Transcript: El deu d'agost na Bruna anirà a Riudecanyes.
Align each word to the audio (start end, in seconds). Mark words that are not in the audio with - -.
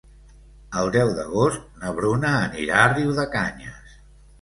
El 0.81 0.89
deu 0.95 1.11
d'agost 1.19 1.69
na 1.83 1.93
Bruna 2.01 2.35
anirà 2.49 2.83
a 2.83 2.91
Riudecanyes. 2.97 3.99